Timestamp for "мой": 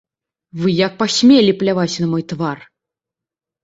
2.17-2.29